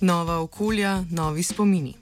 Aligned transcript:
Nova 0.00 0.38
okolja, 0.38 1.04
novi 1.10 1.42
spomini. 1.42 1.94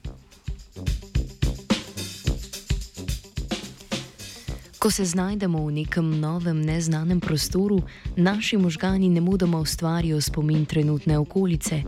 Ko 4.79 4.91
se 4.91 5.05
znajdemo 5.05 5.65
v 5.65 5.71
nekem 5.71 6.19
novem, 6.19 6.61
neznanem 6.61 7.19
prostoru, 7.19 7.81
naši 8.15 8.57
možgani 8.57 9.09
ne 9.09 9.21
mudoma 9.21 9.59
ustvarijo 9.59 10.21
spomin 10.21 10.65
trenutne 10.65 11.17
okolice. 11.17 11.83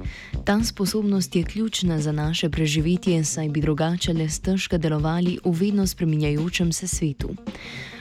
Ta 0.45 0.63
sposobnost 0.63 1.35
je 1.35 1.43
ključna 1.43 2.01
za 2.01 2.11
naše 2.11 2.49
preživetje, 2.49 3.23
saj 3.23 3.49
bi 3.49 3.61
drugače 3.61 4.13
le 4.13 4.29
stežka 4.29 4.77
delovali 4.77 5.39
v 5.45 5.51
vedno 5.51 5.87
spreminjajočem 5.87 6.73
se 6.73 6.87
svetu. 6.87 7.29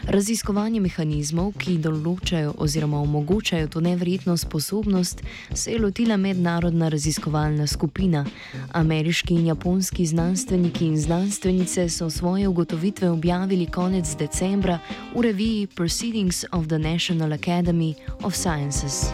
Raziskovanje 0.06 0.80
mehanizmov, 0.80 1.52
ki 1.58 1.78
določajo 1.82 2.54
oziroma 2.58 3.00
omogočajo 3.02 3.68
to 3.68 3.80
nevrjetno 3.80 4.36
sposobnost, 4.36 5.22
se 5.54 5.72
je 5.72 5.80
lotila 5.82 6.16
mednarodna 6.16 6.88
raziskovalna 6.88 7.66
skupina. 7.66 8.24
Ameriški 8.72 9.34
in 9.34 9.46
japonski 9.46 10.06
znanstveniki 10.06 10.86
in 10.86 10.98
znanstvenice 11.00 11.88
so 11.88 12.10
svoje 12.10 12.48
ugotovitve 12.48 13.10
objavili 13.10 13.66
konec 13.66 14.14
decembra 14.18 14.78
v 15.14 15.26
reviji 15.28 15.66
Proceedings 15.66 16.44
of 16.52 16.68
the 16.68 16.78
National 16.78 17.32
Academy 17.32 17.94
of 18.22 18.34
Sciences. 18.34 19.08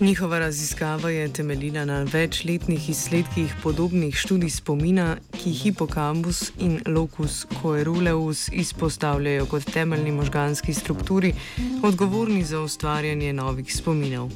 Njihova 0.00 0.38
raziskava 0.38 1.10
je 1.10 1.32
temeljila 1.32 1.84
na 1.84 2.02
večletnih 2.02 2.90
izsledkih 2.90 3.54
podobnih 3.62 4.14
študij 4.14 4.50
spomina, 4.50 5.16
ki 5.32 5.50
hipokampus 5.50 6.52
in 6.58 6.80
locus 6.86 7.46
coeruleus 7.62 8.48
izpostavljajo 8.52 9.46
kot 9.46 9.64
temeljni 9.64 10.12
možganski 10.12 10.74
strukturi, 10.74 11.32
odgovorni 11.82 12.44
za 12.44 12.60
ustvarjanje 12.60 13.32
novih 13.32 13.74
spominov. 13.76 14.30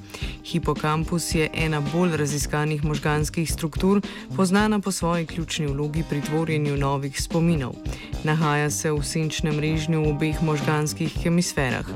Hipokampus 0.45 1.35
je 1.35 1.51
ena 1.55 1.81
bolj 1.93 2.17
raziskanih 2.17 2.85
možganskih 2.85 3.53
struktur, 3.53 4.01
poznana 4.37 4.81
po 4.81 4.91
svoji 4.93 5.27
ključni 5.27 5.67
vlogi 5.67 6.05
pri 6.11 6.21
tvorjenju 6.21 6.77
novih 6.77 7.23
spominov. 7.23 7.73
Nahaja 8.25 8.71
se 8.71 8.93
v 8.93 9.03
senčnem 9.03 9.61
režnju 9.61 10.03
v 10.03 10.09
obeh 10.09 10.43
možganskih 10.43 11.23
hemisferah. 11.23 11.87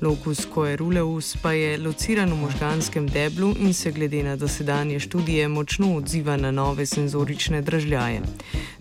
Locus 0.00 0.46
coeruleus 0.54 1.36
pa 1.42 1.52
je 1.52 1.78
lociran 1.78 2.32
v 2.32 2.36
možganskem 2.36 3.08
deblu 3.08 3.54
in 3.58 3.74
se 3.74 3.90
glede 3.92 4.22
na 4.22 4.36
dosedanje 4.36 5.00
študije 5.00 5.48
močno 5.48 5.96
odziva 5.96 6.36
na 6.36 6.50
nove 6.50 6.86
senzorične 6.86 7.62
držljaje. 7.62 8.22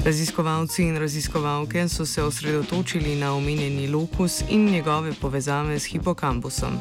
Raziskovalci 0.05 0.83
in 0.83 0.97
raziskovalke 0.97 1.87
so 1.89 2.05
se 2.05 2.23
osredotočili 2.23 3.15
na 3.15 3.33
omenjeni 3.35 3.87
lokus 3.87 4.43
in 4.49 4.65
njegove 4.71 5.13
povezave 5.21 5.79
s 5.79 5.85
hipokampusom. 5.85 6.79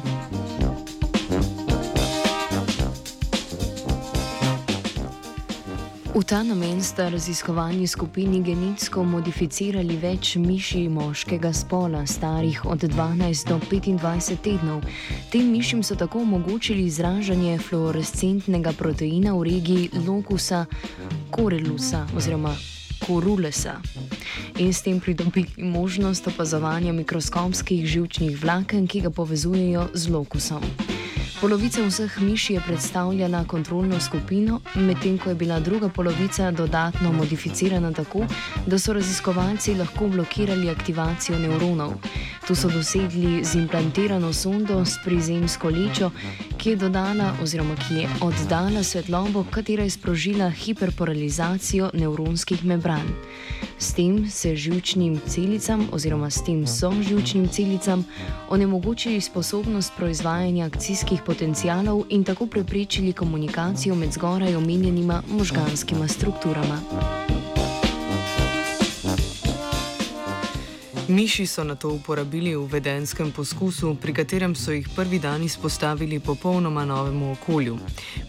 V 6.19 6.23
ta 6.27 6.43
namen 6.43 6.83
sta 6.83 7.09
raziskovalni 7.09 7.87
skupini 7.87 8.41
genetsko 8.43 9.05
modificirali 9.07 9.95
več 10.01 10.33
miši 10.35 10.81
moškega 10.91 11.53
spola, 11.55 12.01
starih 12.03 12.65
od 12.67 12.83
12 12.83 13.47
do 13.47 13.55
25 13.63 14.35
tednov. 14.43 14.83
Tem 15.31 15.47
mišim 15.47 15.79
so 15.79 15.95
tako 15.95 16.25
omogočili 16.27 16.83
izražanje 16.91 17.55
fluorescentnega 17.63 18.75
proteina 18.75 19.31
v 19.31 19.47
regiji 19.47 20.03
lokusa 20.07 20.65
corelusa 21.31 22.03
oziroma 22.11 22.51
corulesa 22.99 23.79
in 24.59 24.73
s 24.73 24.83
tem 24.83 24.99
pridobili 24.99 25.47
možnost 25.55 26.27
opazovanja 26.27 26.91
mikroskopskih 26.93 27.87
žilčnih 27.87 28.35
vlaken, 28.43 28.91
ki 28.91 29.07
ga 29.07 29.09
povezujejo 29.09 29.87
z 29.93 30.11
lokusom. 30.11 30.98
Polovica 31.41 31.81
vseh 31.87 32.17
miši 32.19 32.53
je 32.53 32.61
predstavljala 32.67 33.45
kontrolno 33.47 33.99
skupino, 33.99 34.59
medtem 34.75 35.17
ko 35.17 35.29
je 35.29 35.35
bila 35.35 35.59
druga 35.59 35.89
polovica 35.89 36.51
dodatno 36.51 37.11
modificirana 37.11 37.93
tako, 37.93 38.25
da 38.65 38.79
so 38.79 38.93
raziskovalci 38.93 39.75
lahko 39.75 40.07
blokirali 40.07 40.69
aktivacijo 40.69 41.39
nevronov. 41.39 41.93
To 42.49 42.55
so 42.55 42.65
dosegli 42.67 43.45
z 43.45 43.61
implantirano 43.61 44.33
sondo 44.33 44.81
s 44.81 44.97
prizemsko 45.05 45.69
lečo, 45.69 46.09
ki 46.57 46.69
je, 46.69 46.75
dodala, 46.81 47.37
ki 47.77 47.93
je 47.93 48.09
oddala 48.25 48.81
svetlobo, 48.81 49.45
katera 49.53 49.85
je 49.85 49.93
sprožila 49.93 50.49
hiperporalizacijo 50.49 51.93
nevronskih 51.93 52.65
membran. 52.65 53.05
S 53.77 53.93
tem 53.93 54.25
se 54.25 54.55
žilčnim 54.55 55.21
celicam 55.29 55.93
oziroma 55.93 56.29
s 56.29 56.41
tem 56.41 56.65
so 56.65 56.89
žilčnim 56.89 57.45
celicam 57.47 58.01
onemogočili 58.49 59.21
sposobnost 59.21 59.93
proizvajanja 59.93 60.65
akcijskih 60.65 61.21
potencialov 61.21 62.09
in 62.09 62.23
tako 62.23 62.47
preprečili 62.49 63.13
komunikacijo 63.13 63.95
med 63.95 64.09
zgoraj 64.11 64.55
omenjenima 64.55 65.21
možganskima 65.29 66.07
strukturama. 66.07 66.81
Miši 71.09 71.47
so 71.47 71.63
na 71.63 71.75
to 71.75 71.89
uporabili 71.89 72.55
v 72.55 72.67
vedenskem 72.69 73.31
poskusu, 73.31 73.95
pri 73.97 74.13
katerem 74.13 74.53
so 74.55 74.71
jih 74.71 74.85
prvi 74.95 75.17
dan 75.19 75.43
izpostavili 75.43 76.19
popolnoma 76.19 76.85
novemu 76.85 77.31
okolju. 77.31 77.77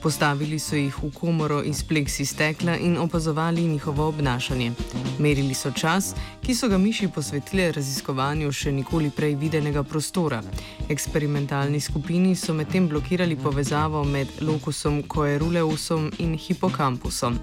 Postavili 0.02 0.58
so 0.58 0.76
jih 0.76 0.96
v 1.02 1.10
komoro 1.12 1.60
iz 1.62 1.82
pleksi 1.84 2.24
stekla 2.24 2.76
in 2.76 2.96
opazovali 2.98 3.66
njihovo 3.69 4.08
obnašanje. 4.08 4.72
Merili 5.19 5.54
so 5.54 5.70
čas, 5.70 6.14
ki 6.40 6.54
so 6.54 6.69
ga 6.69 6.78
miši 6.78 7.08
posvetile 7.08 7.72
raziskovanju 7.72 8.52
še 8.52 8.72
nikoli 8.72 9.10
prej 9.10 9.34
videnega 9.34 9.82
prostora. 9.82 10.40
Eksperimentalni 10.88 11.80
skupini 11.80 12.32
so 12.36 12.54
medtem 12.54 12.88
blokirali 12.88 13.36
povezavo 13.36 14.04
med 14.04 14.28
lokusom 14.40 15.02
coeruleusom 15.02 16.10
in 16.19 16.32
hipokampusom. 16.38 17.36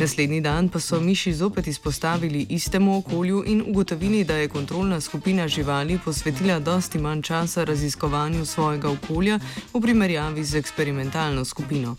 Naslednji 0.00 0.40
dan 0.40 0.68
pa 0.68 0.80
so 0.80 1.00
miši 1.00 1.34
zopet 1.34 1.66
izpostavili 1.66 2.46
istemu 2.48 2.98
okolju 2.98 3.44
in 3.46 3.62
ugotovili, 3.68 4.24
da 4.24 4.36
je 4.36 4.48
kontrol 4.48 4.77
kontrolna 4.78 5.00
skupina 5.00 5.48
živali 5.48 5.98
posvetila 6.04 6.58
dosti 6.58 6.98
manj 6.98 7.22
časa 7.22 7.64
raziskovanju 7.64 8.46
svojega 8.46 8.90
okolja 8.90 9.38
v 9.74 9.80
primerjavi 9.80 10.44
z 10.44 10.54
eksperimentalno 10.54 11.44
skupino. 11.44 11.96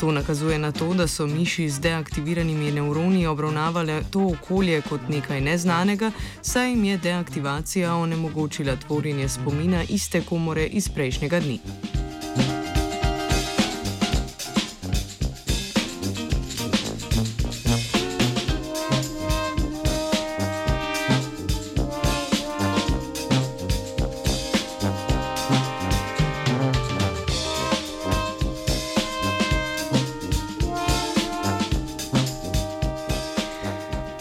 To 0.00 0.12
nakazuje 0.12 0.58
na 0.58 0.72
to, 0.72 0.94
da 0.94 1.06
so 1.06 1.26
miši 1.26 1.68
z 1.70 1.80
deaktiviranimi 1.80 2.72
nevroni 2.72 3.26
obravnavale 3.26 4.02
to 4.10 4.26
okolje 4.26 4.80
kot 4.88 5.00
nekaj 5.08 5.40
neznanega, 5.40 6.10
saj 6.42 6.70
jim 6.70 6.84
je 6.84 6.96
deaktivacija 6.96 7.94
onemogočila 7.94 8.76
tvorjenje 8.76 9.28
spomina 9.28 9.82
iste 9.88 10.22
komore 10.22 10.66
iz 10.66 10.88
prejšnjega 10.88 11.40
dne. 11.40 12.01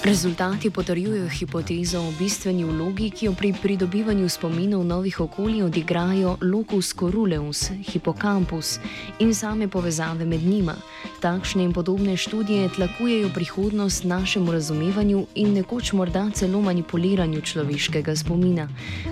Rezultati 0.03 0.69
potrjujejo 0.69 1.29
hipotezo 1.29 1.99
o 1.99 2.11
bistveni 2.19 2.63
vlogi, 2.63 3.09
ki 3.09 3.25
jo 3.25 3.33
pri 3.37 3.53
pridobivanju 3.61 4.29
spominov 4.29 4.85
novih 4.85 5.19
okolij 5.19 5.63
odigrajo 5.63 6.37
locus 6.41 6.93
coruleus, 6.99 7.69
hipokampus 7.91 8.79
in 9.19 9.35
same 9.35 9.67
povezave 9.67 10.25
med 10.25 10.41
njima. 10.43 10.73
Takšne 11.19 11.63
in 11.63 11.73
podobne 11.73 12.17
študije 12.17 12.69
tlakujejo 12.69 13.29
prihodnost 13.29 14.03
našemu 14.03 14.51
razumevanju 14.51 15.25
in 15.35 15.53
nekoč 15.53 15.93
morda 15.93 16.29
celo 16.33 16.61
manipuliranju 16.61 17.41
človeškega 17.41 18.15
spomina. 18.15 18.69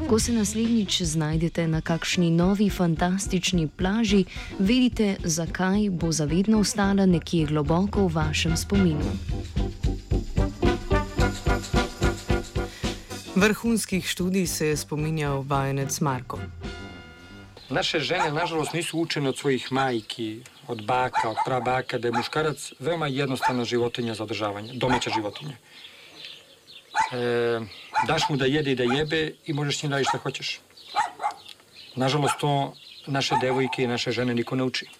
Ko 0.09 0.19
se 0.19 0.33
naslednjič 0.33 1.01
znajdete 1.01 1.67
na 1.67 1.81
kakšni 1.81 2.31
novi 2.31 2.69
fantastični 2.69 3.67
plaži, 3.67 4.25
vedite, 4.59 5.15
zakaj 5.23 5.89
bo 5.89 6.11
zavedno 6.11 6.59
ostala 6.59 7.05
nekje 7.05 7.45
globoko 7.45 8.07
v 8.07 8.13
vašem 8.13 8.57
spominu. 8.57 9.05
Vrhunskih 13.39 14.07
študij 14.07 14.47
se 14.47 14.67
je 14.67 14.77
spominjal 14.77 15.43
vajenec 15.47 15.99
Marko. 16.01 16.39
Naše 17.69 17.99
žene, 17.99 18.31
nažalost, 18.31 18.73
nisu 18.73 18.99
učene 18.99 19.29
od 19.29 19.37
svojih 19.37 19.71
majki, 19.71 20.41
od 20.67 20.83
baka, 20.85 21.29
od 21.29 21.37
prabaka, 21.45 21.97
da 21.97 22.07
je 22.07 22.11
muškarac 22.11 22.73
veoma 22.79 23.07
jednostavna 23.07 23.63
životinja 23.65 24.13
za 24.13 24.23
održavanje, 24.23 24.73
domaća 24.73 25.09
životinja. 25.15 25.55
E, 27.11 27.59
daš 28.07 28.29
mu 28.29 28.35
da 28.37 28.45
jede 28.45 28.71
i 28.71 28.75
da 28.75 28.83
jebe 28.83 29.31
i 29.45 29.53
možeš 29.53 29.79
s 29.79 29.83
njim 29.83 29.91
raditi 29.91 30.09
šta 30.09 30.17
hoćeš. 30.17 30.59
Nažalost, 31.95 32.35
to 32.39 32.73
naše 33.07 33.35
devojke 33.41 33.83
i 33.83 33.87
naše 33.87 34.11
žene 34.11 34.35
niko 34.35 34.55
ne 34.55 34.63
uči. 34.63 34.98